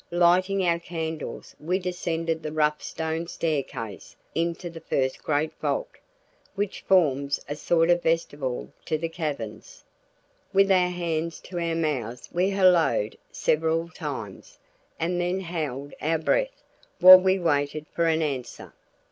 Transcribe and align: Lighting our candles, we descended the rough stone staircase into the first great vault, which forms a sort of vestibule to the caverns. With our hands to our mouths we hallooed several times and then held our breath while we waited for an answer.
Lighting 0.09 0.63
our 0.65 0.79
candles, 0.79 1.55
we 1.59 1.77
descended 1.77 2.41
the 2.41 2.51
rough 2.51 2.81
stone 2.81 3.27
staircase 3.27 4.15
into 4.33 4.67
the 4.67 4.79
first 4.79 5.21
great 5.21 5.53
vault, 5.61 5.89
which 6.55 6.81
forms 6.81 7.39
a 7.47 7.55
sort 7.55 7.91
of 7.91 8.01
vestibule 8.01 8.69
to 8.85 8.97
the 8.97 9.09
caverns. 9.09 9.83
With 10.53 10.71
our 10.71 10.89
hands 10.89 11.39
to 11.41 11.59
our 11.59 11.75
mouths 11.75 12.29
we 12.33 12.49
hallooed 12.49 13.15
several 13.31 13.89
times 13.89 14.57
and 14.99 15.21
then 15.21 15.39
held 15.39 15.93
our 16.01 16.17
breath 16.17 16.63
while 16.99 17.19
we 17.19 17.37
waited 17.37 17.85
for 17.93 18.07
an 18.07 18.23
answer. 18.23 18.73